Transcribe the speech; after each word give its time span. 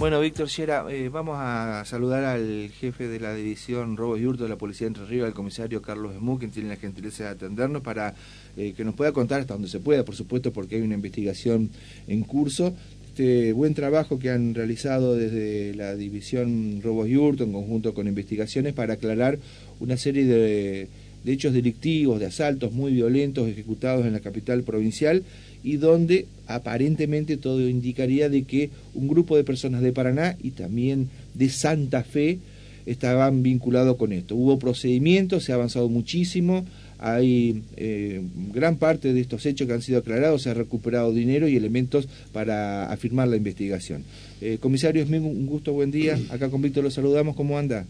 Bueno, 0.00 0.18
Víctor 0.18 0.48
Sierra, 0.48 0.86
eh, 0.88 1.10
vamos 1.10 1.36
a 1.38 1.84
saludar 1.84 2.24
al 2.24 2.70
jefe 2.70 3.06
de 3.06 3.20
la 3.20 3.34
división 3.34 3.98
Robos 3.98 4.18
y 4.18 4.24
Hurto 4.24 4.44
de 4.44 4.48
la 4.48 4.56
Policía 4.56 4.86
de 4.86 4.88
Entre 4.88 5.04
Ríos, 5.04 5.28
el 5.28 5.34
comisario 5.34 5.82
Carlos 5.82 6.14
Esmú, 6.14 6.38
quien 6.38 6.50
tiene 6.50 6.70
la 6.70 6.76
gentileza 6.76 7.24
de 7.24 7.28
atendernos 7.28 7.82
para 7.82 8.14
eh, 8.56 8.72
que 8.74 8.82
nos 8.82 8.94
pueda 8.94 9.12
contar 9.12 9.42
hasta 9.42 9.52
donde 9.52 9.68
se 9.68 9.78
pueda, 9.78 10.02
por 10.02 10.14
supuesto, 10.16 10.54
porque 10.54 10.76
hay 10.76 10.80
una 10.80 10.94
investigación 10.94 11.68
en 12.08 12.22
curso. 12.22 12.74
Este 13.08 13.52
buen 13.52 13.74
trabajo 13.74 14.18
que 14.18 14.30
han 14.30 14.54
realizado 14.54 15.16
desde 15.16 15.74
la 15.74 15.94
división 15.94 16.80
Robos 16.82 17.06
y 17.06 17.18
Hurto 17.18 17.44
en 17.44 17.52
conjunto 17.52 17.92
con 17.92 18.08
investigaciones 18.08 18.72
para 18.72 18.94
aclarar 18.94 19.38
una 19.80 19.98
serie 19.98 20.24
de 20.24 20.88
de 21.24 21.32
hechos 21.32 21.52
delictivos, 21.52 22.20
de 22.20 22.26
asaltos 22.26 22.72
muy 22.72 22.92
violentos 22.92 23.48
ejecutados 23.48 24.06
en 24.06 24.12
la 24.12 24.20
capital 24.20 24.62
provincial 24.62 25.22
y 25.62 25.76
donde 25.76 26.26
aparentemente 26.46 27.36
todo 27.36 27.68
indicaría 27.68 28.28
de 28.28 28.44
que 28.44 28.70
un 28.94 29.08
grupo 29.08 29.36
de 29.36 29.44
personas 29.44 29.82
de 29.82 29.92
Paraná 29.92 30.36
y 30.42 30.52
también 30.52 31.08
de 31.34 31.48
Santa 31.48 32.02
Fe 32.02 32.38
estaban 32.86 33.42
vinculados 33.42 33.96
con 33.96 34.12
esto. 34.12 34.34
Hubo 34.34 34.58
procedimientos, 34.58 35.44
se 35.44 35.52
ha 35.52 35.56
avanzado 35.56 35.88
muchísimo, 35.88 36.64
hay 36.98 37.62
eh, 37.76 38.20
gran 38.52 38.76
parte 38.76 39.12
de 39.12 39.20
estos 39.20 39.46
hechos 39.46 39.66
que 39.66 39.74
han 39.74 39.82
sido 39.82 40.00
aclarados, 40.00 40.42
se 40.42 40.50
ha 40.50 40.54
recuperado 40.54 41.12
dinero 41.12 41.48
y 41.48 41.56
elementos 41.56 42.08
para 42.32 42.90
afirmar 42.90 43.28
la 43.28 43.36
investigación. 43.36 44.04
Eh, 44.40 44.58
comisario 44.60 45.02
Esmín, 45.02 45.24
un 45.24 45.46
gusto, 45.46 45.72
buen 45.72 45.90
día. 45.90 46.18
Acá 46.30 46.50
con 46.50 46.62
Víctor 46.62 46.84
lo 46.84 46.90
saludamos, 46.90 47.36
¿cómo 47.36 47.58
anda? 47.58 47.86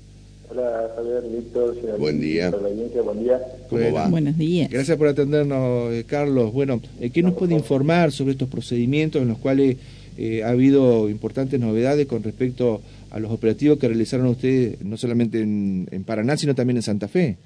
Hola 0.50 0.90
Javier, 0.96 1.22
Víctor, 1.30 1.77
buen 1.98 2.20
día. 2.20 2.50
buen 2.50 3.22
día. 3.22 3.40
¿Cómo 3.68 3.92
va? 3.92 4.09
Buenos 4.09 4.36
días. 4.36 4.68
Gracias 4.68 4.98
por 4.98 5.06
atendernos, 5.06 5.92
eh, 5.92 6.04
Carlos. 6.04 6.52
Bueno, 6.52 6.80
eh, 7.00 7.10
¿qué 7.10 7.23
nos 7.23 7.34
puede 7.34 7.54
informar 7.54 8.10
sobre 8.10 8.32
estos 8.32 8.48
procedimientos 8.48 9.23
en 9.23 9.28
los 9.28 9.38
cuales 9.38 9.76
eh, 10.18 10.42
ha 10.42 10.48
habido 10.48 11.09
importantes 11.09 11.60
novedades 11.60 12.09
con 12.09 12.24
respecto 12.24 12.82
a 13.10 13.20
los 13.20 13.30
operativos 13.30 13.78
que 13.78 13.86
realizaron 13.86 14.26
ustedes 14.26 14.82
no 14.82 14.96
solamente 14.96 15.40
en, 15.40 15.87
en 15.92 16.02
Paraná, 16.02 16.37
sino 16.37 16.52
también 16.57 16.79
en 16.79 16.82
Santa 16.82 17.07
Fe? 17.07 17.37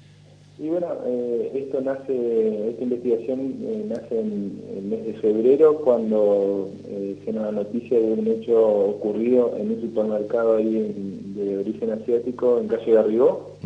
Y 0.57 0.69
bueno, 0.69 0.87
eh, 1.05 1.51
esto 1.53 1.81
nace, 1.81 2.69
esta 2.69 2.83
investigación 2.83 3.55
eh, 3.61 3.85
nace 3.89 4.21
en 4.21 4.61
el 4.77 4.83
mes 4.83 5.05
de 5.05 5.13
febrero 5.15 5.79
cuando 5.79 6.69
eh, 6.87 7.17
se 7.25 7.33
nos 7.33 7.43
da 7.43 7.51
noticia 7.51 7.99
de 7.99 8.13
un 8.13 8.25
hecho 8.25 8.57
ocurrido 8.57 9.53
en 9.57 9.71
un 9.71 9.81
supermercado 9.81 10.55
ahí 10.55 10.93
de 11.35 11.57
origen 11.57 11.91
asiático 11.91 12.57
en 12.59 12.69
calle 12.69 12.93
Garrigó, 12.93 13.57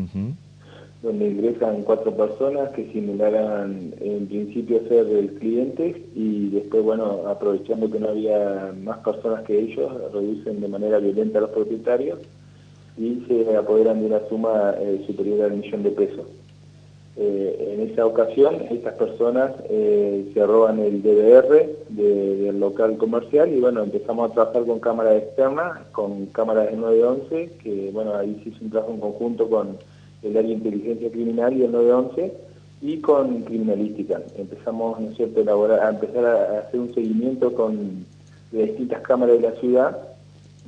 donde 1.03 1.29
ingresan 1.29 1.83
cuatro 1.83 2.17
personas 2.17 2.71
que 2.71 2.91
simularan 2.91 3.93
en 4.01 4.25
principio 4.27 4.81
ser 4.87 5.07
el 5.09 5.35
cliente 5.35 6.03
y 6.15 6.49
después, 6.49 6.83
bueno, 6.83 7.27
aprovechando 7.27 7.89
que 7.91 7.99
no 7.99 8.09
había 8.09 8.73
más 8.83 8.97
personas 8.97 9.43
que 9.43 9.59
ellos, 9.59 9.91
reducen 10.11 10.59
de 10.59 10.67
manera 10.67 10.97
violenta 10.97 11.37
a 11.37 11.41
los 11.41 11.51
propietarios 11.51 12.17
y 12.97 13.23
se 13.27 13.55
apoderan 13.55 13.99
de 13.99 14.07
una 14.07 14.27
suma 14.27 14.73
superior 15.05 15.43
al 15.43 15.57
millón 15.57 15.83
de 15.83 15.91
pesos. 15.91 16.25
Eh, 17.17 17.73
en 17.73 17.89
esa 17.89 18.05
ocasión, 18.05 18.55
estas 18.69 18.93
personas 18.93 19.51
eh, 19.69 20.29
se 20.33 20.45
roban 20.45 20.79
el 20.79 21.01
DVR 21.01 21.69
del 21.89 22.59
local 22.59 22.97
comercial 22.97 23.53
y 23.53 23.59
bueno, 23.59 23.83
empezamos 23.83 24.31
a 24.31 24.33
trabajar 24.33 24.65
con 24.65 24.79
cámaras 24.79 25.15
externas, 25.15 25.79
con 25.91 26.27
cámaras 26.27 26.71
de 26.71 26.77
911, 26.77 27.57
que 27.61 27.89
bueno, 27.91 28.15
ahí 28.15 28.39
se 28.43 28.49
hizo 28.49 28.63
un 28.63 28.71
trabajo 28.71 28.93
en 28.93 28.99
conjunto 28.99 29.49
con 29.49 29.77
el 30.21 30.37
área 30.37 30.49
de 30.49 30.55
inteligencia 30.55 31.11
criminal 31.11 31.57
y 31.57 31.63
el 31.63 31.71
911 31.71 32.33
y 32.81 32.97
con 32.99 33.41
criminalística. 33.41 34.21
Empezamos, 34.37 34.99
¿no 34.99 35.09
es 35.09 35.17
cierto?, 35.17 35.41
elaborar, 35.41 35.81
a 35.81 35.89
empezar 35.89 36.25
a 36.25 36.59
hacer 36.59 36.79
un 36.79 36.93
seguimiento 36.93 37.53
con 37.53 38.05
de 38.51 38.65
distintas 38.65 39.01
cámaras 39.01 39.39
de 39.39 39.49
la 39.49 39.55
ciudad 39.59 39.97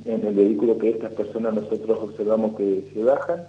en 0.05 0.25
el 0.25 0.35
vehículo 0.35 0.77
que 0.77 0.89
estas 0.89 1.13
personas 1.13 1.53
nosotros 1.53 1.99
observamos 2.01 2.55
que 2.55 2.83
se 2.93 3.03
bajan 3.03 3.43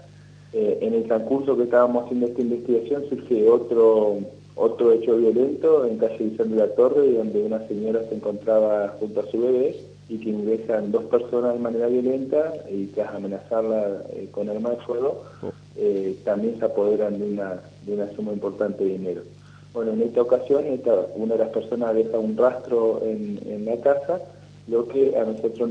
eh, 0.52 0.78
en 0.80 0.94
el 0.94 1.04
transcurso 1.04 1.56
que 1.56 1.64
estábamos 1.64 2.04
haciendo 2.04 2.26
esta 2.26 2.42
investigación 2.42 3.08
surge 3.08 3.48
otro 3.48 4.18
otro 4.54 4.92
hecho 4.92 5.16
violento 5.16 5.86
en 5.86 5.96
calle 5.96 6.24
Vicente 6.24 6.54
de 6.54 6.56
la 6.56 6.74
Torre, 6.74 7.12
donde 7.12 7.42
una 7.42 7.66
señora 7.68 8.02
se 8.08 8.16
encontraba 8.16 8.94
junto 9.00 9.20
a 9.20 9.26
su 9.26 9.40
bebé 9.40 9.76
y 10.08 10.18
que 10.18 10.28
ingresan 10.28 10.92
dos 10.92 11.04
personas 11.04 11.54
de 11.54 11.60
manera 11.60 11.86
violenta 11.86 12.52
y 12.70 12.86
tras 12.88 13.14
amenazarla 13.14 14.02
eh, 14.10 14.28
con 14.30 14.50
arma 14.50 14.70
de 14.70 14.76
fuego, 14.78 15.22
oh. 15.42 15.52
eh, 15.76 16.16
también 16.24 16.58
se 16.58 16.66
apoderan 16.66 17.18
de 17.18 17.30
una, 17.30 17.62
de 17.86 17.94
una 17.94 18.12
suma 18.12 18.32
importante 18.32 18.84
de 18.84 18.90
dinero. 18.90 19.22
Bueno, 19.72 19.92
en 19.92 20.02
esta 20.02 20.20
ocasión 20.20 20.64
una 21.16 21.34
de 21.34 21.38
las 21.38 21.48
personas 21.48 21.94
deja 21.94 22.18
un 22.18 22.36
rastro 22.36 23.00
en, 23.02 23.40
en 23.46 23.64
la 23.64 23.76
casa 23.80 24.20
lo 24.68 24.86
que 24.86 25.16
a 25.16 25.24
nosotros 25.24 25.68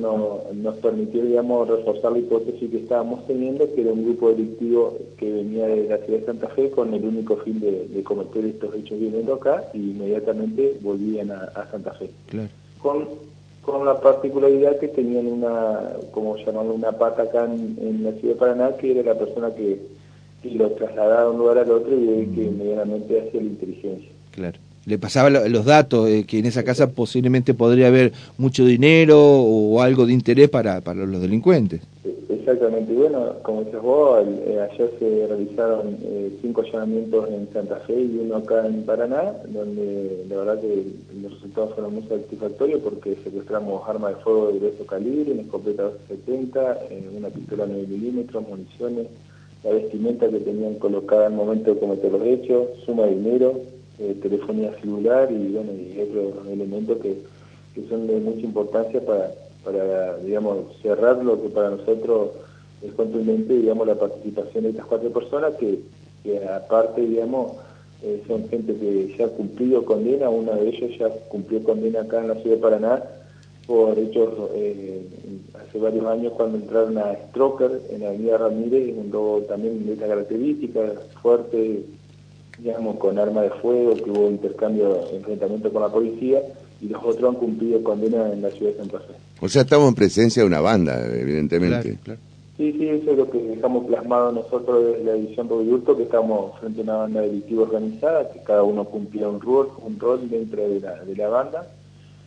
nos 0.54 0.76
permitió, 0.78 1.24
digamos, 1.24 1.68
reforzar 1.68 2.12
la 2.12 2.20
hipótesis 2.20 2.70
que 2.70 2.78
estábamos 2.78 3.26
teniendo, 3.26 3.74
que 3.74 3.82
era 3.82 3.94
un 3.94 4.04
grupo 4.04 4.30
delictivo 4.30 4.98
que 5.18 5.32
venía 5.32 5.68
de 5.68 5.88
la 5.88 5.98
ciudad 6.00 6.20
de 6.20 6.26
Santa 6.26 6.50
Fe 6.50 6.70
con 6.72 6.94
el 6.94 7.04
único 7.06 7.38
fin 7.38 7.60
de, 7.62 8.04
cometer 8.04 8.44
estos 8.46 8.76
hechos 8.76 9.00
violentos 9.00 9.40
acá 9.40 9.64
y 9.74 9.92
inmediatamente 9.92 10.78
volvían 10.82 11.32
a, 11.32 11.68
Santa 11.72 11.94
Fe. 11.94 12.10
Con, 12.82 13.08
con 13.62 13.86
la 13.86 14.02
particularidad 14.02 14.78
que 14.80 14.90
tenían 14.90 15.28
una, 15.28 15.94
como 16.12 16.36
llamarlo, 16.36 16.74
una 16.74 16.92
pata 16.92 17.24
acá 17.24 17.46
en, 17.46 18.04
la 18.04 18.12
ciudad 18.14 18.34
de 18.34 18.40
Paraná, 18.40 18.76
que 18.76 18.92
era 18.92 19.14
la 19.14 19.20
persona 19.20 19.54
que, 19.56 20.02
lo 20.44 20.72
trasladaba 20.72 21.26
de 21.26 21.30
un 21.30 21.38
lugar 21.38 21.60
al 21.60 21.72
otro 21.72 21.96
y 21.96 22.26
que 22.34 22.44
inmediatamente 22.44 23.22
hacía 23.22 23.42
la 23.42 23.48
inteligencia. 23.48 24.10
Claro 24.32 24.60
le 24.86 24.98
pasaba 24.98 25.30
los 25.30 25.66
datos 25.66 26.10
que 26.28 26.40
en 26.40 26.46
esa 26.46 26.64
casa 26.64 26.92
posiblemente 26.92 27.54
podría 27.54 27.88
haber 27.88 28.14
mucho 28.38 28.66
dinero 28.66 29.20
o 29.20 29.82
algo 29.82 30.06
de 30.06 30.14
interés 30.14 30.50
para, 30.50 30.82
para 30.82 31.06
los 31.06 31.22
delincuentes. 31.22 31.82
Exactamente, 32.42 32.94
bueno, 32.94 33.34
como 33.44 33.64
dices 33.64 33.82
vos, 33.82 34.26
eh, 34.26 34.68
ayer 34.72 34.92
se 34.98 35.28
realizaron 35.28 35.96
eh, 36.02 36.32
cinco 36.42 36.62
allanamientos 36.62 37.30
en 37.30 37.48
Santa 37.54 37.76
Fe 37.82 37.94
y 37.94 38.20
uno 38.20 38.38
acá 38.38 38.66
en 38.66 38.84
Paraná, 38.84 39.34
donde 39.48 40.26
la 40.28 40.38
verdad 40.38 40.60
que 40.60 40.86
los 41.22 41.34
resultados 41.34 41.76
fueron 41.76 41.94
muy 41.94 42.04
satisfactorios 42.08 42.82
porque 42.82 43.16
secuestramos 43.24 43.88
armas 43.88 44.16
de 44.16 44.24
fuego 44.24 44.48
de 44.48 44.60
grueso 44.60 44.86
calibre, 44.86 45.34
una 45.34 45.44
escopeta 45.44 45.84
270, 45.84 46.80
eh, 46.90 47.10
una 47.16 47.30
pistola 47.30 47.66
9 47.68 47.86
milímetros, 47.88 48.48
municiones, 48.48 49.08
la 49.64 49.72
vestimenta 49.72 50.28
que 50.28 50.40
tenían 50.40 50.76
colocada 50.76 51.28
al 51.28 51.34
momento 51.34 51.74
de 51.74 51.80
cometer 51.80 52.12
los 52.12 52.24
hechos, 52.24 52.68
suma 52.86 53.06
de 53.06 53.16
dinero, 53.16 53.62
eh, 54.02 54.16
telefonía 54.22 54.74
celular 54.82 55.32
y 55.32 55.54
bueno 55.54 55.72
y 55.74 56.00
otros 56.02 56.48
elementos 56.48 56.98
que, 56.98 57.18
que 57.76 57.88
son 57.88 58.08
de 58.08 58.20
mucha 58.20 58.42
importancia 58.42 59.00
para, 59.06 59.32
para 59.64 60.18
digamos 60.18 60.76
cerrar 60.82 61.24
lo 61.24 61.42
que 61.42 61.50
para 61.50 61.70
nosotros 61.70 62.32
es 62.82 62.92
contundente 62.94 63.54
digamos 63.54 63.86
la 63.88 63.96
participación 63.96 64.64
de 64.64 64.70
estas 64.72 64.86
cuatro 64.88 65.12
personas 65.12 65.56
que, 65.56 65.80
que 66.24 66.44
aparte 66.46 67.02
digamos 67.02 67.54
eh, 68.04 68.24
son 68.28 68.50
gente 68.50 68.76
que 68.76 69.16
ya 69.18 69.26
ha 69.26 69.30
cumplido 69.30 69.86
condena 69.86 70.30
uno 70.30 70.54
de 70.56 70.70
ellos 70.70 70.98
ya 70.98 71.10
cumplió 71.30 71.64
condena 71.64 72.02
acá 72.02 72.22
en 72.22 72.30
la 72.30 72.36
ciudad 72.36 72.56
de 72.56 72.62
Paraná 72.62 73.04
por 73.68 73.98
hechos 73.98 74.34
eh, 74.56 75.06
hace 75.54 75.80
varios 75.80 76.06
años 76.06 76.34
cuando 76.34 76.58
entraron 76.58 76.98
a 76.98 77.16
Stroker 77.30 77.82
en 77.90 78.02
la 78.02 78.10
avenida 78.10 78.38
Ramírez, 78.38 78.96
un 78.98 79.12
robo 79.12 79.42
también 79.44 79.86
de 79.86 79.94
esta 79.94 80.08
característica, 80.08 80.82
fuerte, 81.22 81.86
digamos, 82.62 82.98
con 82.98 83.18
arma 83.18 83.42
de 83.42 83.50
fuego, 83.50 83.96
que 83.96 84.10
hubo 84.12 84.30
intercambio, 84.30 85.08
enfrentamiento 85.12 85.72
con 85.72 85.82
la 85.82 85.90
policía, 85.90 86.42
y 86.80 86.88
los 86.88 87.04
otros 87.04 87.34
han 87.34 87.40
cumplido 87.40 87.84
condena 87.84 88.32
en 88.32 88.42
la 88.42 88.52
ciudad 88.52 88.72
de 88.72 88.78
Santa 88.78 89.00
Fe. 89.00 89.14
O 89.42 89.50
sea, 89.50 89.64
estamos 89.64 89.90
en 89.90 89.96
presencia 89.96 90.44
de 90.44 90.48
una 90.48 90.62
banda, 90.62 91.06
evidentemente. 91.08 91.98
Sí, 92.58 92.74
sí, 92.74 92.88
eso 92.88 93.12
es 93.12 93.18
lo 93.18 93.30
que 93.30 93.40
dejamos 93.40 93.86
plasmado 93.86 94.32
nosotros 94.32 94.86
desde 94.86 95.04
la 95.04 95.14
edición 95.14 95.50
Rodrigo, 95.50 95.98
que 95.98 96.04
estamos 96.04 96.60
frente 96.60 96.82
a 96.82 96.84
una 96.84 96.96
banda 96.98 97.22
delictiva 97.22 97.64
organizada, 97.64 98.32
que 98.32 98.40
cada 98.44 98.62
uno 98.62 98.86
cumplía 98.86 99.28
un 99.28 99.42
rol, 99.42 99.70
un 99.84 100.00
rol 100.00 100.30
dentro 100.30 100.62
de 100.70 100.80
la, 100.80 101.04
de 101.04 101.16
la 101.16 101.28
banda. 101.30 101.68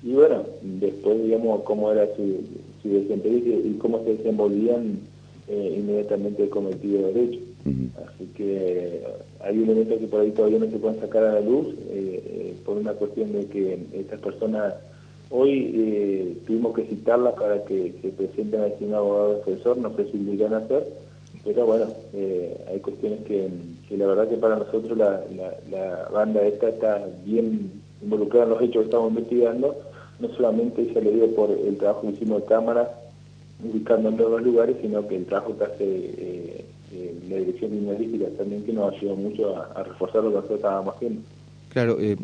Y 0.02 0.12
bueno, 0.14 0.42
después, 0.62 1.22
digamos, 1.22 1.62
cómo 1.62 1.92
era 1.92 2.06
su, 2.16 2.40
su 2.82 2.88
desempeño 2.88 3.60
y 3.64 3.78
cómo 3.78 4.02
se 4.02 4.16
desenvolvían 4.16 4.98
eh, 5.48 5.76
inmediatamente 5.78 6.48
cometido 6.48 7.06
de 7.06 7.12
derecho. 7.12 7.40
Así 8.06 8.26
que 8.34 9.02
hay 9.40 9.62
elementos 9.62 9.98
que 9.98 10.06
por 10.06 10.20
ahí 10.20 10.30
todavía 10.30 10.58
no 10.58 10.70
se 10.70 10.78
pueden 10.78 11.00
sacar 11.00 11.24
a 11.24 11.34
la 11.34 11.40
luz 11.40 11.74
eh, 11.90 12.22
eh, 12.26 12.56
por 12.64 12.76
una 12.76 12.92
cuestión 12.92 13.32
de 13.32 13.46
que 13.46 13.78
estas 13.92 14.20
personas 14.20 14.74
hoy 15.30 15.72
eh, 15.74 16.36
tuvimos 16.46 16.74
que 16.74 16.84
citarlas 16.84 17.34
para 17.34 17.64
que 17.64 17.94
se 18.02 18.08
presenten 18.10 18.60
a 18.60 18.66
un 18.80 18.94
abogado 18.94 19.34
defensor, 19.38 19.78
no 19.78 19.94
sé 19.96 20.10
si 20.10 20.18
lo 20.18 20.32
irán 20.32 20.54
a 20.54 20.58
hacer, 20.58 20.86
pero 21.44 21.66
bueno, 21.66 21.86
hay 22.70 22.78
cuestiones 22.80 23.20
que, 23.24 23.50
la 23.96 24.06
verdad 24.06 24.28
que 24.28 24.36
para 24.36 24.56
nosotros 24.56 24.96
la, 24.96 25.22
la, 25.70 26.08
banda 26.12 26.42
esta 26.42 26.68
está 26.68 27.06
bien 27.24 27.82
involucrada 28.02 28.44
en 28.44 28.50
los 28.50 28.62
hechos 28.62 28.82
que 28.82 28.84
estamos 28.84 29.10
investigando, 29.10 29.74
no 30.20 30.28
solamente 30.36 30.92
se 30.92 31.02
le 31.02 31.12
dio 31.12 31.34
por 31.34 31.50
el 31.50 31.76
trabajo 31.76 32.02
que 32.02 32.12
hicimos 32.14 32.42
de 32.42 32.46
cámara, 32.46 33.03
ubicando 33.62 34.08
en 34.08 34.16
todos 34.16 34.32
los 34.32 34.42
lugares, 34.42 34.76
sino 34.80 35.06
que 35.06 35.16
el 35.16 35.26
trabajo 35.26 35.56
que 35.56 35.64
hace 35.64 35.74
eh, 35.80 36.64
la 37.28 37.36
dirección 37.36 37.70
criminalística 37.70 38.26
también 38.36 38.64
que 38.64 38.72
nos 38.72 38.94
ayudó 38.94 39.16
mucho 39.16 39.56
a, 39.56 39.82
reforzar 39.82 40.22
lo 40.22 40.30
que 40.30 40.36
nosotros 40.36 40.58
estábamos 40.58 40.94
haciendo. 40.94 41.20
Claro, 41.70 41.96
eh, 42.00 42.16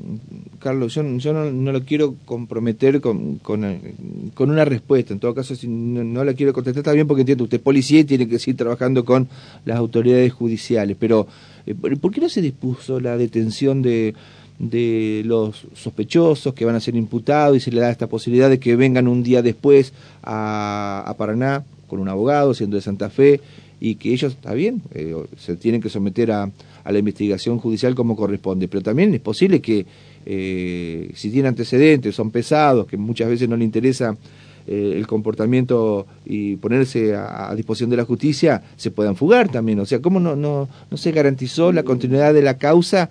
Carlos, 0.60 0.94
yo, 0.94 1.02
no, 1.02 1.72
lo 1.72 1.80
quiero 1.82 2.14
comprometer 2.24 3.00
con, 3.00 3.38
con, 3.38 3.64
una 4.38 4.64
respuesta. 4.64 5.12
En 5.12 5.18
todo 5.18 5.34
caso, 5.34 5.56
si 5.56 5.66
no, 5.66 6.24
la 6.24 6.34
quiero 6.34 6.52
contestar, 6.52 6.82
está 6.82 6.92
bien 6.92 7.08
porque 7.08 7.22
entiendo, 7.22 7.44
usted 7.44 7.56
es 7.56 7.62
policía 7.62 8.00
y 8.00 8.04
tiene 8.04 8.28
que 8.28 8.38
seguir 8.38 8.58
trabajando 8.58 9.04
con 9.04 9.28
las 9.64 9.76
autoridades 9.76 10.32
judiciales. 10.32 10.96
Pero, 11.00 11.26
eh, 11.66 11.74
¿por 11.74 12.12
qué 12.12 12.20
no 12.20 12.28
se 12.28 12.42
dispuso 12.42 13.00
la 13.00 13.16
detención 13.16 13.82
de, 13.82 14.14
de 14.60 15.22
los 15.24 15.66
sospechosos 15.74 16.52
que 16.52 16.66
van 16.66 16.74
a 16.74 16.80
ser 16.80 16.94
imputados 16.94 17.56
y 17.56 17.60
se 17.60 17.72
le 17.72 17.80
da 17.80 17.90
esta 17.90 18.08
posibilidad 18.08 18.50
de 18.50 18.60
que 18.60 18.76
vengan 18.76 19.08
un 19.08 19.22
día 19.22 19.40
después 19.40 19.94
a, 20.22 21.14
Paraná 21.16 21.64
con 21.88 21.98
un 21.98 22.08
abogado, 22.08 22.52
siendo 22.52 22.76
de 22.76 22.82
Santa 22.82 23.08
Fe, 23.08 23.40
y 23.80 23.94
que 23.94 24.12
ellos, 24.12 24.34
está 24.34 24.52
bien, 24.52 24.82
eh, 24.94 25.16
se 25.38 25.56
tienen 25.56 25.80
que 25.80 25.88
someter 25.88 26.30
a, 26.30 26.50
a, 26.84 26.92
la 26.92 26.98
investigación 26.98 27.58
judicial 27.58 27.94
como 27.94 28.14
corresponde, 28.14 28.68
pero 28.68 28.82
también 28.82 29.14
es 29.14 29.20
posible 29.20 29.62
que 29.62 29.86
eh, 30.26 31.10
si 31.14 31.30
tienen 31.30 31.48
antecedentes, 31.48 32.14
son 32.14 32.30
pesados, 32.30 32.86
que 32.86 32.98
muchas 32.98 33.30
veces 33.30 33.48
no 33.48 33.56
le 33.56 33.64
interesa 33.64 34.14
eh, 34.66 34.94
el 34.96 35.06
comportamiento 35.06 36.06
y 36.24 36.56
ponerse 36.56 37.14
a, 37.14 37.54
disposición 37.54 37.90
de 37.90 37.96
la 37.96 38.04
justicia, 38.04 38.62
se 38.76 38.90
puedan 38.90 39.16
fugar 39.16 39.50
también. 39.50 39.80
O 39.80 39.86
sea, 39.86 40.00
¿cómo 40.00 40.20
no, 40.20 40.36
no, 40.36 40.68
no 40.90 40.96
se 40.96 41.12
garantizó 41.12 41.72
la 41.72 41.82
continuidad 41.82 42.34
de 42.34 42.42
la 42.42 42.58
causa 42.58 43.10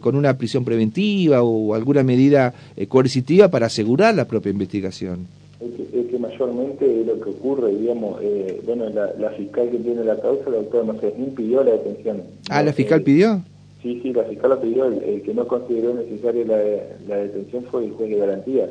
con 0.00 0.16
una 0.16 0.36
prisión 0.36 0.64
preventiva 0.64 1.42
o 1.42 1.74
alguna 1.74 2.02
medida 2.02 2.52
coercitiva 2.88 3.48
para 3.48 3.66
asegurar 3.66 4.14
la 4.14 4.26
propia 4.26 4.50
investigación? 4.50 5.26
es 5.64 6.06
que, 6.06 6.18
mayormente 6.18 7.04
lo 7.04 7.20
que 7.20 7.30
ocurre, 7.30 7.74
digamos, 7.76 8.20
eh, 8.22 8.60
bueno, 8.66 8.88
la, 8.88 9.30
fiscal 9.30 9.70
que 9.70 9.78
tiene 9.78 10.04
la 10.04 10.20
causa, 10.20 10.50
la 10.50 10.56
doctora 10.56 10.84
Macedín, 10.84 11.34
pidió 11.34 11.62
la 11.62 11.72
detención. 11.72 12.22
Ah, 12.48 12.62
¿la 12.62 12.72
fiscal 12.72 13.02
pidió? 13.02 13.42
Sí, 13.82 14.00
sí, 14.02 14.12
la 14.12 14.24
fiscal 14.24 14.50
la 14.50 14.60
pidió. 14.60 14.86
El, 14.86 15.22
que 15.22 15.34
no 15.34 15.46
consideró 15.46 15.94
necesaria 15.94 16.44
la, 16.46 17.16
detención 17.16 17.64
fue 17.70 17.84
el 17.84 17.92
juez 17.92 18.10
de 18.10 18.16
garantía. 18.16 18.70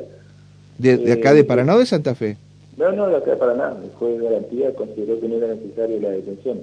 ¿De, 0.82 1.12
acá 1.12 1.32
de 1.32 1.40
eh, 1.40 1.44
Paraná 1.44 1.76
o 1.76 1.78
de 1.78 1.86
Santa 1.86 2.14
Fe? 2.14 2.36
No, 2.76 2.90
no, 2.92 3.08
de 3.08 3.16
acá 3.16 3.30
de 3.30 3.36
Paraná. 3.36 3.76
El 3.82 3.90
juez 3.92 4.18
de 4.18 4.24
garantía 4.24 4.74
consideró 4.74 5.20
que 5.20 5.28
no 5.28 5.36
era 5.36 5.54
necesaria 5.54 6.00
la 6.00 6.10
detención. 6.10 6.58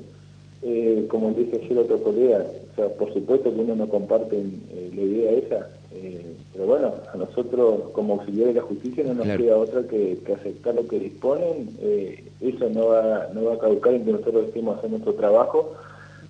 Eh, 0.62 1.06
como 1.08 1.32
dije 1.32 1.62
ayer 1.64 1.78
otro 1.78 2.04
colega, 2.04 2.46
o 2.72 2.76
sea, 2.76 2.90
por 2.90 3.14
supuesto 3.14 3.54
que 3.54 3.62
uno 3.62 3.78
no 3.78 3.88
comparte 3.88 4.38
eh, 4.38 4.92
la 4.94 5.02
idea 5.02 5.32
esa, 5.32 5.70
eh, 5.94 6.22
pero 6.52 6.66
bueno, 6.66 6.94
a 7.14 7.16
nosotros 7.16 7.92
como 7.94 8.16
auxiliares 8.16 8.56
de 8.56 8.60
la 8.60 8.68
justicia 8.68 9.06
no 9.06 9.14
nos 9.14 9.26
queda 9.26 9.58
otra 9.58 9.84
que, 9.84 10.20
aceptar 10.34 10.76
lo 10.76 10.86
que 10.86 11.00
disponen, 11.00 11.70
eso 12.42 12.70
no 12.72 12.88
va, 12.88 13.30
no 13.34 13.46
va 13.46 13.54
a 13.54 13.60
caducar 13.60 13.94
en 13.94 14.04
que 14.04 14.12
nosotros 14.12 14.48
estemos 14.48 14.78
hacer 14.78 14.90
nuestro 14.90 15.14
trabajo, 15.14 15.76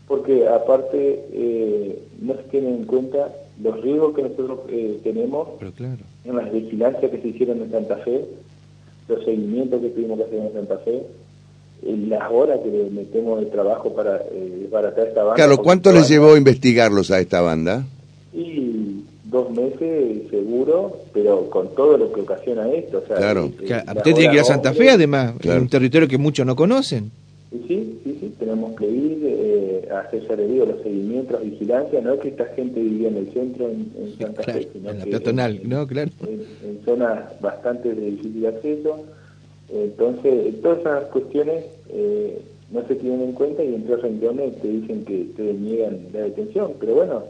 porque 0.08 0.48
aparte 0.48 1.98
no 2.22 2.36
se 2.36 2.44
tienen 2.52 2.76
en 2.76 2.86
cuenta 2.86 3.34
los 3.64 3.82
riesgos 3.82 4.16
que 4.16 4.22
nosotros 4.22 4.60
tenemos 5.02 5.48
en 6.26 6.36
las 6.36 6.52
vigilancias 6.52 7.12
que 7.12 7.22
se 7.22 7.28
hicieron 7.28 7.62
en 7.62 7.72
Santa 7.72 7.98
Fe, 7.98 8.26
los 9.08 9.24
seguimientos 9.26 9.82
que 9.82 9.90
tuvimos 9.90 10.18
que 10.18 10.26
hacer 10.26 10.40
en 10.40 10.54
Santa 10.54 10.78
Fe, 10.80 11.04
las 11.82 12.32
horas 12.32 12.60
que 12.64 12.70
le 12.70 12.90
metemos 12.90 13.40
de 13.40 13.46
trabajo 13.48 13.94
para 13.94 14.18
eh, 14.18 14.58
desbaratar 14.62 15.08
esta 15.08 15.24
banda. 15.24 15.36
Claro, 15.36 15.58
¿cuánto 15.58 15.92
les 15.92 16.10
llevó 16.10 16.34
a 16.34 16.38
investigarlos 16.38 17.10
a 17.12 17.20
esta 17.20 17.42
banda? 17.42 17.86
Y 18.34 19.04
dos 19.26 19.50
meses 19.52 20.30
seguro, 20.30 20.98
pero 21.14 21.50
con 21.50 21.74
todo 21.76 21.98
lo 21.98 22.12
que 22.12 22.22
ocasiona 22.22 22.70
esto. 22.72 23.02
O 23.04 23.08
sea, 23.08 23.18
claro. 23.18 23.46
usted 23.46 24.14
tiene 24.14 24.30
que 24.30 24.36
ir 24.36 24.42
a 24.42 24.44
Santa 24.44 24.74
Fe, 24.74 24.90
además, 24.90 25.34
en 25.42 25.58
un 25.58 25.70
territorio 25.70 26.08
que 26.08 26.18
muchos 26.18 26.46
no 26.46 26.56
conocen. 26.56 27.12
Sí, 27.52 28.00
sí, 28.04 28.18
sí, 28.20 28.34
tenemos 28.38 28.76
que 28.76 28.88
ir 28.88 29.20
eh, 29.24 29.90
a 29.92 30.02
hacer, 30.02 30.22
ya 30.28 30.66
los 30.66 30.84
seguimientos, 30.84 31.42
vigilancia, 31.42 32.00
no 32.00 32.14
es 32.14 32.20
que 32.20 32.28
esta 32.28 32.46
gente 32.46 32.80
vivía 32.80 33.08
en 33.08 33.18
el 33.18 33.34
centro, 33.34 33.68
en, 33.70 33.92
Santa 34.20 34.44
Fe, 34.44 34.70
sino 34.72 34.92
en 34.92 35.00
la 35.00 35.06
peatonal, 35.06 35.60
¿no? 35.64 35.88
Claro. 35.88 36.12
En, 36.28 36.80
zonas 36.86 37.40
bastante 37.42 37.96
de 37.96 38.12
difícil 38.12 38.46
acceso, 38.46 39.04
entonces, 39.72 40.62
todas 40.62 40.80
esas 40.80 41.04
cuestiones 41.06 41.66
eh, 41.90 42.40
no 42.72 42.88
se 42.88 42.96
tienen 42.96 43.22
en 43.22 43.32
cuenta 43.34 43.64
y 43.64 43.74
en 43.74 43.86
tres 43.86 44.02
renglones 44.02 44.60
te 44.62 44.68
dicen 44.68 45.06
que 45.06 45.26
te 45.36 45.54
niegan 45.54 46.08
la 46.14 46.22
detención. 46.22 46.74
Pero 46.80 46.96
bueno, 46.96 47.24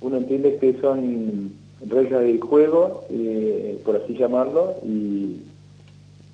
uno 0.00 0.16
entiende 0.18 0.56
que 0.56 0.78
son 0.80 1.52
reglas 1.86 2.22
del 2.22 2.40
juego, 2.40 3.04
eh, 3.10 3.78
por 3.84 3.96
así 3.96 4.14
llamarlo, 4.14 4.74
y 4.84 5.36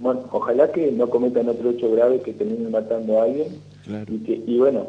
bueno, 0.02 0.24
ojalá 0.30 0.70
que 0.70 0.92
no 0.92 1.08
cometan 1.08 1.48
otro 1.48 1.70
hecho 1.70 1.90
grave 1.90 2.20
que 2.20 2.32
terminen 2.34 2.70
matando 2.70 3.20
a 3.20 3.24
alguien. 3.24 3.48
Y, 4.08 4.18
que, 4.18 4.42
y 4.46 4.58
bueno, 4.58 4.86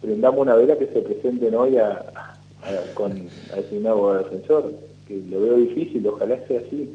prendamos 0.00 0.40
una 0.40 0.54
vela 0.54 0.78
que 0.78 0.86
se 0.86 1.00
presenten 1.00 1.54
hoy 1.54 1.76
a, 1.76 2.34
con 2.94 3.12
a 3.12 3.90
abogado 3.90 4.24
defensor, 4.24 4.72
que 5.06 5.20
lo 5.30 5.42
veo 5.42 5.56
difícil, 5.56 6.06
ojalá 6.06 6.38
sea 6.46 6.60
así 6.60 6.88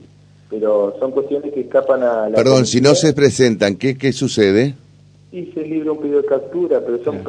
pero 0.49 0.95
son 0.99 1.11
cuestiones 1.11 1.53
que 1.53 1.61
escapan 1.61 2.03
a 2.03 2.29
la... 2.29 2.35
Perdón, 2.35 2.65
si 2.65 2.81
no 2.81 2.95
se 2.95 3.13
presentan, 3.13 3.75
¿qué, 3.75 3.97
qué 3.97 4.13
sucede? 4.13 4.75
Y 5.31 5.45
se 5.47 5.63
libra 5.63 5.91
un 5.91 5.99
pedido 5.99 6.21
de 6.21 6.27
captura, 6.27 6.81
pero 6.85 7.03
son, 7.03 7.23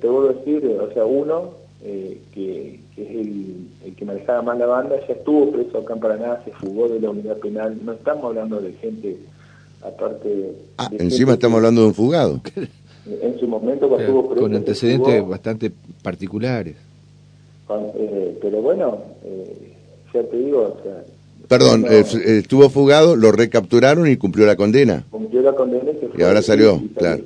te 0.00 0.08
vuelvo 0.08 0.30
a 0.30 0.32
decir, 0.32 0.66
o 0.66 0.92
sea, 0.92 1.04
uno, 1.04 1.50
eh, 1.84 2.18
que, 2.32 2.80
es 2.96 3.10
el, 3.10 3.94
que 3.94 4.04
manejaba 4.04 4.42
más 4.42 4.58
la 4.58 4.66
banda, 4.66 4.96
ya 5.06 5.14
estuvo 5.14 5.52
preso 5.52 5.78
acá 5.78 5.94
en 5.94 6.00
Paraná, 6.00 6.40
se 6.44 6.52
fugó 6.52 6.88
de 6.88 7.00
la 7.00 7.10
unidad 7.10 7.36
penal, 7.38 7.78
no 7.84 7.92
estamos 7.92 8.24
hablando 8.24 8.60
de 8.60 8.72
gente 8.72 9.18
aparte... 9.84 10.52
Ah, 10.78 10.90
encima 10.98 11.34
estamos 11.34 11.58
hablando 11.58 11.82
de 11.82 11.86
un 11.88 11.94
fugado. 11.94 12.40
En 13.06 13.38
su 13.38 13.46
momento 13.46 13.86
cuando 13.86 14.06
estuvo 14.06 14.28
preso... 14.30 14.40
Con 14.40 14.54
antecedentes 14.54 15.28
bastante 15.28 15.70
particulares. 16.02 16.74
Eh, 17.68 18.38
pero 18.40 18.62
bueno, 18.62 18.96
eh, 19.22 19.74
ya 20.14 20.22
te 20.22 20.38
digo, 20.38 20.74
o 20.78 20.82
sea, 20.82 21.04
Perdón, 21.48 21.84
eh, 21.90 22.00
eh, 22.00 22.38
estuvo 22.38 22.70
fugado, 22.70 23.16
lo 23.16 23.30
recapturaron 23.30 24.08
y 24.08 24.16
cumplió 24.16 24.46
la 24.46 24.56
condena. 24.56 25.04
Cumplió 25.10 25.42
la 25.42 25.52
condena 25.52 25.90
y, 26.16 26.22
ahora 26.22 26.40
salió, 26.40 26.82
claro. 26.96 27.22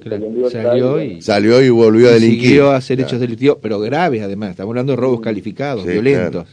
Salió, 0.50 1.00
y, 1.00 1.22
salió 1.22 1.62
y 1.62 1.70
volvió 1.70 2.08
a 2.08 2.12
delinquir. 2.12 2.48
Siguió 2.48 2.70
a 2.70 2.76
hacer 2.76 3.00
hechos 3.00 3.20
delictivos, 3.20 3.58
pero 3.62 3.78
graves 3.78 4.22
además. 4.22 4.50
Estamos 4.50 4.72
hablando 4.72 4.92
de 4.92 4.96
robos 4.96 5.20
calificados, 5.20 5.86
violentos. 5.86 6.46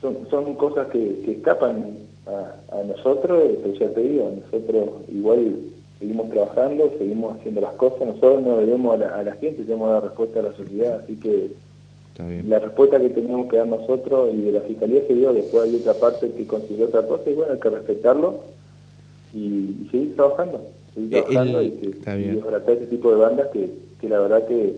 Son, 0.00 0.16
son, 0.30 0.54
cosas 0.54 0.88
que, 0.88 1.32
escapan 1.32 1.98
a, 2.28 2.82
nosotros, 2.84 3.42
pero 3.62 3.74
ya 3.74 3.88
te 3.90 4.00
digo, 4.00 4.30
nosotros 4.44 4.88
igual 5.08 5.56
seguimos 5.98 6.30
trabajando, 6.30 6.92
seguimos 6.98 7.36
haciendo 7.36 7.60
las 7.60 7.74
cosas, 7.74 8.06
nosotros 8.06 8.42
no 8.42 8.58
debemos 8.58 8.94
a 8.94 8.98
la, 8.98 9.08
a 9.16 9.22
la 9.22 9.32
gente, 9.36 9.64
tenemos 9.64 9.90
dar 9.90 10.04
respuesta 10.04 10.40
a 10.40 10.42
la 10.44 10.52
sociedad, 10.52 11.00
así 11.02 11.16
que 11.16 11.50
la 12.18 12.58
respuesta 12.58 12.98
que 12.98 13.10
teníamos 13.10 13.48
que 13.48 13.58
dar 13.58 13.68
nosotros 13.68 14.34
y 14.34 14.42
de 14.42 14.52
la 14.52 14.60
Fiscalía 14.62 15.02
se 15.06 15.14
dio, 15.14 15.32
después 15.32 15.64
hay 15.64 15.76
otra 15.76 15.94
parte 15.94 16.30
que 16.32 16.46
consiguió 16.48 16.86
otra 16.86 17.06
cosa 17.06 17.30
y 17.30 17.34
bueno, 17.34 17.52
hay 17.52 17.60
que 17.60 17.70
respetarlo 17.70 18.40
y, 19.32 19.86
seguir 19.90 20.16
trabajando, 20.16 20.66
seguir 20.94 21.16
eh, 21.16 21.22
trabajando 21.22 21.62
y, 21.62 21.70
que, 21.70 21.88
este 22.72 22.86
tipo 22.86 23.10
de 23.10 23.16
bandas 23.16 23.46
que, 23.52 23.70
que 24.00 24.08
la 24.08 24.18
verdad 24.18 24.48
que 24.48 24.74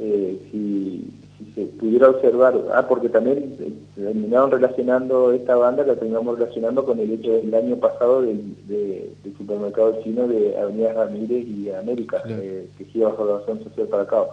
eh, 0.00 0.38
si, 0.50 1.06
se 1.54 1.66
pudiera 1.66 2.10
observar, 2.10 2.54
ah, 2.74 2.86
porque 2.88 3.08
también 3.08 3.56
eh, 3.60 3.72
terminaron 3.94 4.50
relacionando 4.50 5.32
esta 5.32 5.56
banda, 5.56 5.84
la 5.84 5.96
terminamos 5.96 6.38
relacionando 6.38 6.84
con 6.84 6.98
el 6.98 7.12
hecho 7.12 7.32
del 7.32 7.54
año 7.54 7.76
pasado 7.76 8.22
del, 8.22 8.54
del 8.66 9.34
supermercado 9.36 10.00
chino 10.02 10.26
de 10.28 10.58
Avenida 10.58 10.92
Ramírez 10.92 11.46
y 11.46 11.70
América, 11.70 12.22
que 12.24 12.84
sigue 12.92 13.04
bajo 13.04 13.24
la 13.24 13.38
razón 13.38 13.62
social 13.64 13.86
para 13.88 14.02
acá. 14.04 14.24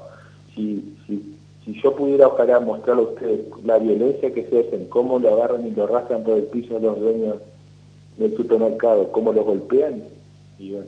Si, 0.56 0.96
si 1.08 1.36
si 1.66 1.80
yo 1.82 1.96
pudiera 1.96 2.28
ojalá 2.28 2.60
mostrarle 2.60 3.04
a 3.04 3.06
ustedes 3.06 3.42
la 3.64 3.78
violencia 3.78 4.34
que 4.34 4.46
se 4.48 4.60
hacen, 4.60 4.86
cómo 4.86 5.20
lo 5.20 5.34
agarran 5.34 5.68
y 5.68 5.72
lo 5.72 5.84
arrastran 5.84 6.24
por 6.24 6.38
el 6.38 6.46
piso 6.46 6.78
a 6.78 6.80
los 6.80 7.00
dueños 7.00 7.36
del 8.18 8.36
supermercado, 8.36 9.12
cómo 9.12 9.34
los 9.34 9.46
golpean, 9.46 10.04
y 10.58 10.72
bueno, 10.72 10.88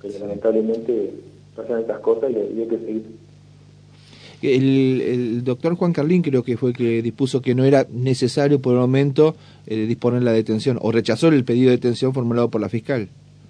pero 0.00 0.18
lamentablemente 0.20 1.14
pasan 1.56 1.80
estas 1.80 1.98
cosas 2.00 2.30
y, 2.30 2.36
hay 2.36 2.68
que 2.68 2.78
seguir. 2.78 3.06
El, 4.44 5.42
doctor 5.44 5.74
Juan 5.74 5.92
Carlín 5.92 6.22
creo 6.22 6.42
que 6.42 6.56
fue 6.56 6.70
el 6.70 6.76
que 6.76 7.02
dispuso 7.02 7.40
que 7.40 7.54
no 7.54 7.64
era 7.64 7.86
necesario 7.90 8.60
por 8.60 8.74
el 8.74 8.80
momento 8.80 9.36
eh, 9.66 9.86
disponer 9.86 10.22
la 10.22 10.32
detención, 10.32 10.78
o 10.82 10.92
rechazó 10.92 11.28
el 11.28 11.44
pedido 11.44 11.70
de 11.70 11.76
detención 11.76 12.12
formulado 12.12 12.50
por 12.50 12.60
la 12.60 12.68
fiscal. 12.68 13.08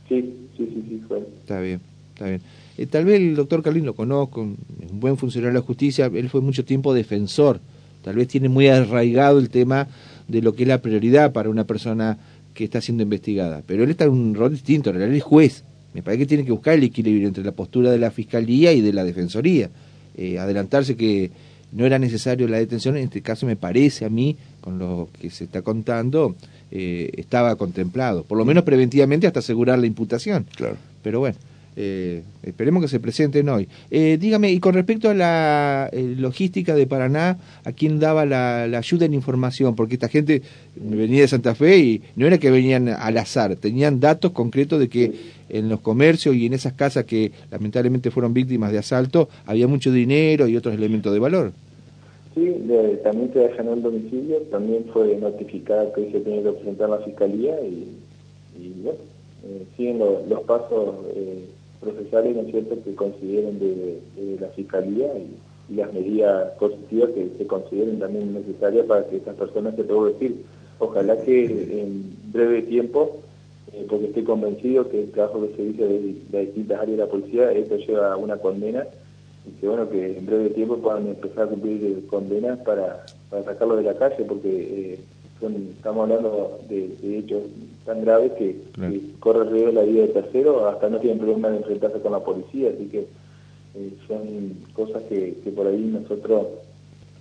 Sí, 0.08 0.20
sí, 0.56 0.68
sí, 0.72 0.84
sí, 0.88 1.02
fue. 1.08 1.18
Está 1.42 1.60
bien, 1.60 1.80
está 2.14 2.26
bien. 2.26 2.40
Eh, 2.76 2.86
tal 2.86 3.04
vez 3.04 3.20
el 3.20 3.34
doctor 3.36 3.62
Carlín 3.62 3.86
lo 3.86 3.94
conozco, 3.94 4.42
un 4.42 4.56
buen 4.92 5.16
funcionario 5.16 5.52
de 5.52 5.60
la 5.60 5.66
justicia, 5.66 6.10
él 6.12 6.28
fue 6.28 6.40
mucho 6.40 6.64
tiempo 6.64 6.92
defensor, 6.94 7.60
tal 8.02 8.16
vez 8.16 8.28
tiene 8.28 8.48
muy 8.48 8.68
arraigado 8.68 9.38
el 9.38 9.48
tema 9.48 9.88
de 10.28 10.42
lo 10.42 10.54
que 10.54 10.62
es 10.62 10.68
la 10.68 10.82
prioridad 10.82 11.32
para 11.32 11.50
una 11.50 11.64
persona 11.64 12.18
que 12.52 12.64
está 12.64 12.80
siendo 12.80 13.02
investigada, 13.02 13.62
pero 13.66 13.84
él 13.84 13.90
está 13.90 14.04
en 14.04 14.10
un 14.10 14.34
rol 14.34 14.52
distinto, 14.52 14.90
en 14.90 14.96
realidad 14.96 15.16
es 15.16 15.22
juez, 15.22 15.64
me 15.92 16.02
parece 16.02 16.20
que 16.20 16.26
tiene 16.26 16.44
que 16.44 16.52
buscar 16.52 16.74
el 16.74 16.82
equilibrio 16.82 17.28
entre 17.28 17.44
la 17.44 17.52
postura 17.52 17.90
de 17.90 17.98
la 17.98 18.10
fiscalía 18.10 18.72
y 18.72 18.80
de 18.80 18.92
la 18.92 19.04
defensoría, 19.04 19.70
eh, 20.16 20.38
adelantarse 20.38 20.96
que 20.96 21.30
no 21.72 21.84
era 21.84 21.98
necesario 21.98 22.46
la 22.46 22.58
detención, 22.58 22.96
en 22.96 23.04
este 23.04 23.20
caso 23.20 23.46
me 23.46 23.56
parece 23.56 24.04
a 24.04 24.08
mí, 24.08 24.36
con 24.60 24.78
lo 24.78 25.08
que 25.20 25.28
se 25.30 25.44
está 25.44 25.62
contando, 25.62 26.36
eh, 26.70 27.10
estaba 27.16 27.56
contemplado, 27.56 28.22
por 28.22 28.38
lo 28.38 28.44
menos 28.44 28.64
preventivamente 28.64 29.26
hasta 29.26 29.40
asegurar 29.40 29.78
la 29.78 29.86
imputación. 29.86 30.46
Claro. 30.56 30.76
Pero 31.02 31.18
bueno, 31.18 31.36
Eh, 31.76 32.22
esperemos 32.42 32.82
que 32.82 32.88
se 32.88 33.00
presenten 33.00 33.48
hoy. 33.48 33.68
Eh, 33.90 34.16
dígame, 34.20 34.52
y 34.52 34.60
con 34.60 34.74
respecto 34.74 35.10
a 35.10 35.14
la 35.14 35.88
eh, 35.92 36.14
logística 36.16 36.74
de 36.74 36.86
Paraná, 36.86 37.38
¿a 37.64 37.72
quién 37.72 37.98
daba 37.98 38.24
la, 38.24 38.62
ayuda 38.62 39.06
en 39.06 39.14
información? 39.14 39.74
Porque 39.74 39.94
esta 39.94 40.08
gente 40.08 40.42
venía 40.76 41.22
de 41.22 41.28
Santa 41.28 41.54
Fe 41.54 41.78
y 41.78 42.02
no 42.16 42.26
era 42.26 42.38
que 42.38 42.50
venían 42.50 42.88
al 42.88 43.18
azar, 43.18 43.56
tenían 43.56 43.98
datos 43.98 44.30
concretos 44.32 44.78
de 44.78 44.88
que 44.88 45.12
en 45.48 45.68
los 45.68 45.80
comercios 45.80 46.36
y 46.36 46.46
en 46.46 46.52
esas 46.52 46.74
casas 46.74 47.04
que 47.04 47.32
lamentablemente 47.50 48.10
fueron 48.10 48.34
víctimas 48.34 48.72
de 48.72 48.78
asalto 48.78 49.28
había 49.44 49.66
mucho 49.66 49.92
dinero 49.92 50.46
y 50.46 50.56
otros 50.56 50.74
elementos 50.74 51.12
de 51.12 51.18
valor. 51.18 51.52
Sí, 52.34 52.52
también 53.04 53.32
se 53.32 53.44
allanó 53.44 53.74
el 53.74 53.82
domicilio, 53.82 54.38
también 54.50 54.84
fue 54.92 55.16
notificada 55.16 55.92
que 55.92 56.10
se 56.10 56.20
tenía 56.20 56.42
que 56.42 56.52
presentar 56.52 56.88
la 56.88 56.98
fiscalía 56.98 57.54
y, 57.60 58.72
bueno, 58.82 58.98
siguen 59.76 59.98
los 59.98 60.40
pasos 60.42 60.94
procesales, 61.84 62.34
¿no 62.36 62.42
es 62.42 62.50
cierto?, 62.50 62.76
que 62.82 62.94
consideren 62.94 63.58
de, 63.58 64.00
la 64.40 64.48
Fiscalía 64.48 65.16
y, 65.18 65.36
las 65.74 65.90
medidas 65.94 66.50
positivas 66.58 67.08
que 67.14 67.26
se 67.38 67.46
consideren 67.46 67.98
también 67.98 68.34
necesarias 68.34 68.84
para 68.84 69.06
que 69.06 69.16
estas 69.16 69.34
personas, 69.34 69.74
se 69.74 69.84
puedan 69.84 70.12
decir, 70.12 70.44
ojalá 70.78 71.16
que 71.22 71.46
en 71.46 72.14
breve 72.30 72.60
tiempo, 72.62 73.16
eh, 73.72 73.86
porque 73.88 74.08
estoy 74.08 74.24
convencido 74.24 74.90
que 74.90 75.04
el 75.04 75.10
trabajo 75.10 75.40
que 75.40 75.56
se 75.56 75.64
dice 75.64 75.88
de, 75.88 76.16
de 76.28 76.40
distintas 76.44 76.80
áreas 76.80 76.98
de 76.98 77.04
la 77.04 77.10
policía, 77.10 77.50
esto 77.52 77.78
lleva 77.78 78.12
a 78.12 78.16
una 78.18 78.36
condena 78.36 78.84
y 79.46 79.50
que 79.60 79.68
bueno, 79.68 79.88
que 79.88 80.18
en 80.18 80.26
breve 80.26 80.50
tiempo 80.50 80.76
puedan 80.78 81.06
empezar 81.06 81.44
a 81.44 81.50
cumplir 81.50 82.06
condenas 82.06 82.58
para, 82.60 83.04
para 83.30 83.44
sacarlo 83.44 83.76
de 83.76 83.82
la 83.82 83.94
calle, 83.94 84.24
porque 84.24 84.48
eh, 84.94 84.98
estamos 85.48 86.02
hablando 86.02 86.58
de, 86.68 87.18
hechos 87.18 87.42
tan 87.84 88.02
graves 88.02 88.32
que, 88.32 88.56
corre 89.20 89.50
riesgo 89.50 89.72
la 89.72 89.82
vida 89.82 90.02
de 90.02 90.08
tercero, 90.08 90.68
hasta 90.68 90.88
no 90.88 90.98
tienen 90.98 91.18
problema 91.18 91.50
de 91.50 91.58
enfrentarse 91.58 92.00
con 92.00 92.12
la 92.12 92.20
policía, 92.20 92.70
así 92.74 92.86
que 92.86 93.06
eh, 93.76 93.92
son 94.06 94.56
cosas 94.72 95.02
que, 95.04 95.34
que 95.42 95.50
por 95.50 95.66
ahí 95.66 95.80
nosotros 95.80 96.46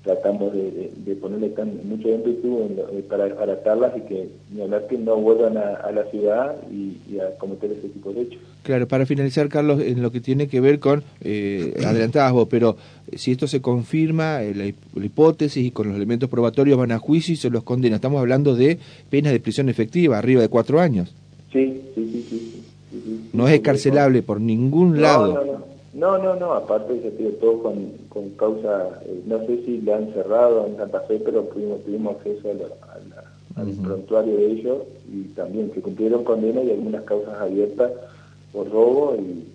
tratamos 0.04 0.54
de, 0.54 0.92
de, 0.98 1.16
ponerle 1.16 1.50
tan, 1.50 1.80
mucho 1.88 2.10
ímpetu 2.10 2.70
eh, 2.92 3.06
para 3.08 3.24
desbaratarlas 3.24 3.94
y 3.98 4.02
que 4.02 4.28
ni 4.54 4.62
hablar 4.62 4.86
que 4.88 4.98
no 4.98 5.16
vuelvan 5.16 5.58
a, 5.58 5.90
la 5.92 6.04
ciudad 6.12 6.58
y, 6.70 7.18
a 7.20 7.38
cometer 7.38 7.72
ese 7.72 7.88
tipo 7.88 8.12
de 8.12 8.22
hechos. 8.24 8.42
Claro, 8.64 8.88
para 8.88 9.06
finalizar, 9.06 9.48
Carlos, 9.48 9.82
en 9.82 10.02
lo 10.02 10.12
que 10.12 10.20
tiene 10.20 10.48
que 10.48 10.60
ver 10.60 10.80
con, 10.80 11.04
eh, 11.22 11.74
adelantabas 11.86 12.34
vos, 12.34 12.48
pero 12.50 12.76
si 13.14 13.32
esto 13.32 13.48
se 13.48 13.62
confirma, 13.62 14.44
eh, 14.44 14.54
la, 14.54 14.66
hipótesis 15.04 15.66
y 15.66 15.72
con 15.72 15.88
los 15.88 15.96
elementos 15.96 16.30
probatorios 16.30 16.78
van 16.78 16.92
a 16.92 17.00
juicio 17.00 17.34
y 17.34 17.38
se 17.38 17.50
los 17.50 17.64
condena. 17.64 17.96
Estamos 17.96 18.20
hablando 18.20 18.56
de 18.56 18.80
penas 19.10 19.32
de 19.32 19.40
prisión 19.40 19.70
efectiva, 19.70 20.18
arriba 20.18 20.42
de 20.42 20.50
cuatro 20.50 20.82
años. 20.82 21.14
Sí, 21.54 21.82
sí, 21.96 22.10
sí. 22.12 22.26
sí, 22.30 23.30
no 23.32 23.48
es 23.48 23.54
escarcelable 23.54 24.22
por 24.22 24.42
ningún 24.42 25.02
lado. 25.02 25.34
No, 25.34 25.46
no, 25.46 25.73
no, 25.94 26.54
aparte 26.54 27.02
se 27.02 27.12
tiene 27.12 27.34
todo 27.34 27.62
con, 27.62 27.92
con 28.10 28.30
causa, 28.32 29.00
eh, 29.06 29.22
no 29.26 29.40
sé 29.46 29.64
si 29.64 29.82
le 29.82 29.94
han 29.94 30.12
cerrado 30.14 30.66
en 30.66 30.78
Santa 30.78 31.02
Fe, 31.02 31.20
pero 31.20 31.44
tuvimos, 31.44 31.84
tuvimos 31.84 32.16
acceso 32.18 32.50
al 33.56 33.72
prontuario 33.84 34.36
de 34.36 34.46
ellos 34.48 34.78
y 35.12 35.24
también 35.36 35.70
que 35.70 35.82
cumplieron 35.82 36.24
condena 36.24 36.64
y 36.64 36.72
algunas 36.72 37.04
causas 37.04 37.40
abiertas 37.40 37.92
por 38.52 38.70
robo 38.70 39.16
y, 39.16 39.50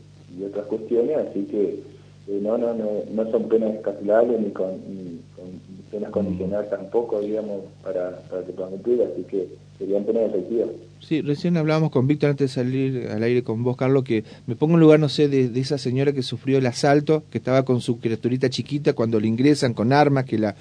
otras 0.45 0.67
cuestiones, 0.67 1.17
así 1.17 1.45
que 1.47 1.81
eh, 2.29 2.41
no, 2.41 2.57
no, 2.57 2.73
no, 2.73 2.87
no 3.11 3.31
son 3.33 3.49
penas 3.49 3.73
ni 3.73 4.51
con, 4.51 4.71
ni 4.89 5.21
con 5.35 5.61
penas 5.91 6.11
condicionales 6.11 6.71
tampoco, 6.71 7.21
digamos, 7.21 7.63
para, 7.83 8.19
para 8.31 8.45
que 8.45 8.53
puedan 8.53 8.73
cumplir, 8.73 9.03
así 9.03 9.23
que 9.25 9.49
serían 9.79 10.05
penas 10.05 10.31
efectivas. 10.31 10.69
Sí, 11.01 11.23
recién 11.23 11.57
hablábamos 11.57 11.91
con 11.91 12.07
Víctor 12.07 12.31
antes 12.31 12.51
de 12.51 12.55
salir 12.55 13.09
al 13.11 13.23
aire 13.23 13.43
con 13.43 13.63
vos, 13.63 13.77
Carlos, 13.77 14.05
que 14.05 14.25
me 14.47 14.57
pongo 14.57 14.75
en 14.75 14.81
lugar, 14.81 15.01
no 15.01 15.09
sé, 15.09 15.29
de, 15.29 15.59
esa 15.61 15.79
señora 15.79 16.13
que 16.13 16.23
sufrió 16.23 16.59
el 16.59 16.67
asalto, 16.67 17.23
que 17.31 17.39
estaba 17.39 17.65
con 17.65 17.81
su 17.81 17.99
criaturita 17.99 18.51
chiquita 18.51 18.93
cuando 18.93 19.21
le 19.21 19.29
ingresan 19.29 19.75
con 19.75 19.93
armas, 19.93 20.25
que 20.25 20.39
la, 20.39 20.57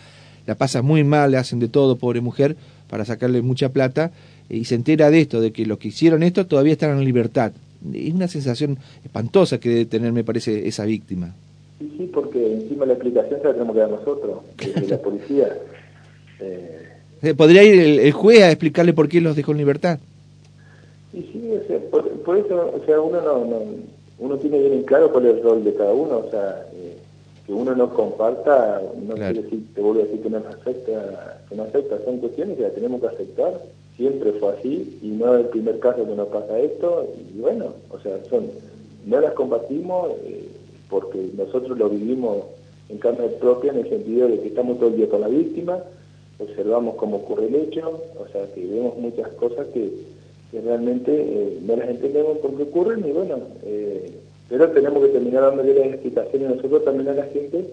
la 0.46 0.56
pasa 0.56 0.82
muy 0.82 1.04
mal, 1.04 1.32
le 1.32 1.38
hacen 1.38 1.60
de 1.60 1.68
todo, 1.68 1.98
pobre 1.98 2.22
mujer, 2.22 2.56
para 2.90 3.04
sacarle 3.06 3.42
mucha 3.42 3.70
plata, 3.70 4.12
y 4.50 4.66
se 4.66 4.76
entera 4.76 5.10
de 5.10 5.22
esto, 5.22 5.42
de 5.42 5.52
que 5.52 5.66
los 5.66 5.78
que 5.78 5.90
hicieron 5.90 6.24
esto 6.24 6.46
todavía 6.48 6.74
están 6.74 6.98
en 6.98 7.04
libertad. 7.04 7.52
Es 7.94 8.14
una 8.14 8.28
sensación 8.28 8.78
espantosa 9.04 9.60
que 9.60 9.70
debe 9.70 9.86
tener, 9.86 10.12
me 10.14 10.24
parece, 10.24 10.68
esa 10.68 10.86
víctima. 10.86 11.34
Sí, 11.80 11.94
sí, 11.98 12.10
porque 12.14 12.54
encima 12.54 12.86
la 12.86 12.94
explicación 12.94 13.40
se 13.40 13.48
la 13.48 13.54
tenemos 13.54 13.74
que 13.74 13.82
dar 13.82 13.92
nosotros, 13.92 14.40
desde 14.58 14.88
la 14.88 14.98
policía. 14.98 15.58
Eh... 16.40 17.34
¿Podría 17.36 17.64
ir 17.64 17.80
el, 17.80 18.00
el 18.00 18.12
juez 18.12 18.42
a 18.44 18.52
explicarle 18.52 18.94
por 18.94 19.10
qué 19.10 19.22
los 19.22 19.36
dejó 19.36 19.52
en 19.52 19.58
libertad? 19.58 20.00
Y 21.14 21.22
sí, 21.22 21.52
por, 21.90 22.38
eso, 22.38 22.74
o 22.76 22.86
sea, 22.86 23.02
uno 23.02 23.22
no, 23.22 23.46
no, 23.46 23.62
uno 24.20 24.38
tiene 24.38 24.60
bien 24.60 24.74
en 24.74 24.84
claro 24.84 25.12
cuál 25.12 25.26
es 25.26 25.38
el 25.38 25.44
rol 25.44 25.64
de 25.64 25.74
cada 25.74 25.94
uno, 25.94 26.18
o 26.18 26.30
sea, 26.30 26.66
eh, 26.74 26.98
que 27.46 27.54
uno 27.54 27.74
no 27.76 27.94
comparta, 27.94 28.82
no 29.08 29.16
quiere 29.16 29.42
decir, 29.42 29.66
te 29.74 29.82
vuelvo 29.82 30.02
a 30.02 30.04
decir 30.04 30.22
que 30.22 30.30
no 30.30 30.38
acepta, 30.38 31.42
que 31.50 31.56
no 31.56 31.64
acepta, 31.64 32.04
son 32.04 32.18
cuestiones 32.18 32.58
que 32.58 32.64
las 32.64 32.74
tenemos 32.74 33.02
que 33.02 33.08
aceptar, 33.08 33.62
siempre 33.96 34.34
fue 34.34 34.54
así, 34.58 35.00
y 35.02 35.08
no 35.08 35.34
es 35.34 35.46
el 35.46 35.50
primer 35.50 35.80
caso 35.80 36.06
que 36.06 36.16
nos 36.16 36.28
pasa 36.28 36.60
esto, 36.60 37.08
y 37.18 37.40
bueno, 37.40 37.74
o 37.90 38.00
sea, 38.00 38.24
son, 38.30 38.48
no 39.06 39.22
las 39.22 39.34
compartimos 39.34 40.12
eh, 40.26 40.47
porque 40.90 41.30
nosotros 41.38 41.78
lo 41.78 41.90
vivimos 41.90 42.46
en 42.90 42.98
carne 42.98 43.28
propia 43.40 43.72
en 43.72 43.80
el 43.80 43.90
sentido 43.90 44.28
de 44.28 44.40
que 44.40 44.48
estamos 44.48 44.80
todo 44.80 44.90
el 44.90 44.98
día 44.98 45.10
con 45.10 45.22
la 45.22 45.28
víctima, 45.28 45.80
observamos 46.40 46.96
cómo 46.96 47.18
ocurre 47.18 47.48
el 47.48 47.56
hecho, 47.56 48.02
o 48.20 48.28
sea, 48.32 48.46
que 48.54 48.66
vemos 48.66 48.98
muchas 48.98 49.28
cosas 49.34 49.68
que 49.74 49.92
que 50.52 50.62
realmente 50.62 51.12
eh, 51.12 51.60
no 51.62 51.76
las 51.76 51.90
entendemos 51.90 52.38
por 52.38 52.56
qué 52.56 52.64
ocurren 52.64 53.06
y 53.06 53.12
bueno, 53.12 53.40
eh, 53.64 54.12
pero 54.50 54.70
tenemos 54.72 55.04
que 55.04 55.10
terminar 55.10 55.42
dándole 55.42 55.74
las 55.74 55.88
explicaciones 55.90 56.56
nosotros 56.56 56.86
también 56.86 57.10
a 57.10 57.14
la 57.14 57.26
gente 57.26 57.66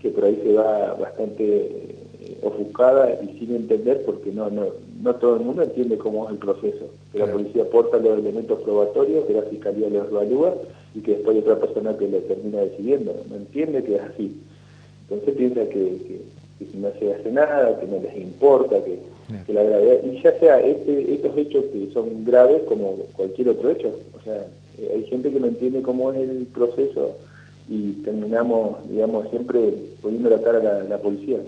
que 0.00 0.08
por 0.10 0.24
ahí 0.24 0.40
se 0.42 0.54
va 0.54 0.94
bastante 0.94 1.96
ofuscada 2.42 3.18
y 3.22 3.38
sin 3.38 3.54
entender 3.54 4.02
porque 4.04 4.32
no, 4.32 4.50
no, 4.50 4.66
no 5.02 5.14
todo 5.16 5.36
el 5.36 5.42
mundo 5.42 5.62
entiende 5.62 5.98
cómo 5.98 6.26
es 6.26 6.32
el 6.32 6.38
proceso, 6.38 6.86
que 7.12 7.18
la 7.18 7.30
policía 7.30 7.62
aporta 7.62 7.98
los 7.98 8.18
elementos 8.18 8.60
probatorios, 8.62 9.24
que 9.26 9.34
la 9.34 9.42
fiscalía 9.42 9.88
los 9.88 10.08
evalúa 10.08 10.54
y 10.94 11.00
que 11.00 11.12
después 11.12 11.36
hay 11.36 11.42
otra 11.42 11.60
persona 11.60 11.96
que 11.96 12.08
le 12.08 12.20
termina 12.20 12.60
decidiendo, 12.60 13.14
no 13.28 13.36
entiende 13.36 13.82
que 13.84 13.96
es 13.96 14.02
así. 14.02 14.40
Entonces 15.08 15.34
piensa 15.36 15.68
que 15.68 16.20
que 16.66 16.76
no 16.76 16.90
se 16.98 17.14
hace 17.14 17.32
nada, 17.32 17.78
que 17.80 17.86
no 17.86 18.00
les 18.00 18.16
importa, 18.16 18.76
que, 18.84 18.98
la 19.52 19.62
gravedad, 19.62 20.02
y 20.04 20.20
ya 20.22 20.38
sea 20.40 20.60
este, 20.60 21.14
estos 21.14 21.36
hechos 21.36 21.64
que 21.72 21.88
son 21.92 22.24
graves 22.24 22.62
como 22.64 22.96
cualquier 23.16 23.50
otro 23.50 23.70
hecho, 23.70 23.94
o 24.18 24.24
sea, 24.24 24.44
eh, 24.78 24.92
hay 24.92 25.04
gente 25.04 25.30
que 25.30 25.38
no 25.38 25.46
entiende 25.46 25.82
cómo 25.82 26.12
es 26.12 26.28
el 26.28 26.46
proceso 26.46 27.16
y 27.68 27.92
terminamos, 28.02 28.76
digamos, 28.90 29.30
siempre 29.30 29.72
poniendo 30.02 30.30
la 30.30 30.42
cara 30.42 30.80
a 30.80 30.82
la 30.82 30.98
policía. 30.98 31.38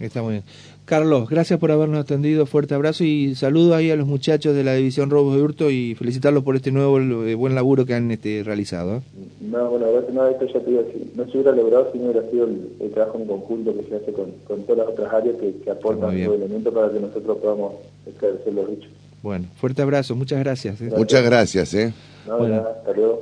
Está 0.00 0.22
muy 0.22 0.32
bien. 0.32 0.44
Carlos, 0.84 1.30
gracias 1.30 1.58
por 1.58 1.70
habernos 1.70 2.00
atendido, 2.00 2.44
fuerte 2.44 2.74
abrazo 2.74 3.04
y 3.04 3.34
saludo 3.34 3.74
ahí 3.74 3.90
a 3.90 3.96
los 3.96 4.06
muchachos 4.06 4.54
de 4.54 4.64
la 4.64 4.74
División 4.74 5.08
Robos 5.08 5.36
de 5.36 5.42
Hurto 5.42 5.70
y 5.70 5.94
felicitarlos 5.94 6.44
por 6.44 6.56
este 6.56 6.72
nuevo 6.72 7.00
eh, 7.00 7.34
buen 7.34 7.54
laburo 7.54 7.86
que 7.86 7.94
han 7.94 8.10
este, 8.10 8.42
realizado. 8.44 8.96
¿eh? 8.96 9.00
No, 9.40 9.70
bueno, 9.70 9.86
no, 10.12 10.28
esto 10.28 10.46
ya 10.46 10.60
te 10.60 10.70
digo, 10.70 10.82
no 11.14 11.24
se 11.24 11.38
hubiera 11.38 11.52
logrado 11.52 11.90
si 11.92 11.98
no 11.98 12.10
hubiera 12.10 12.28
sido 12.30 12.46
el, 12.46 12.90
trabajo 12.92 13.18
en 13.18 13.26
conjunto 13.26 13.74
que 13.76 13.88
se 13.88 13.96
hace 13.96 14.12
con, 14.12 14.32
todas 14.46 14.78
las 14.78 14.88
otras 14.88 15.12
áreas 15.12 15.36
que, 15.36 15.70
aportan 15.70 16.10
su 16.24 16.34
elemento 16.34 16.72
para 16.72 16.92
que 16.92 17.00
nosotros 17.00 17.38
podamos 17.38 17.74
esclarecer 18.06 18.52
los 18.52 18.68
hechos. 18.68 18.90
Bueno, 19.24 19.46
fuerte 19.56 19.80
abrazo, 19.80 20.14
muchas 20.14 20.38
gracias. 20.38 20.82
¿eh? 20.82 20.90
Muchas 20.94 21.24
gracias. 21.24 21.72
¿eh? 21.72 21.94
bueno, 22.26 22.62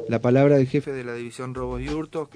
La 0.09 0.19
palabra 0.19 0.57
del 0.57 0.67
jefe 0.67 0.91
de 0.91 1.05
la 1.05 1.15
División 1.15 1.55
Robos 1.55 1.81
y 1.81 1.89
Hurtos. 1.89 2.29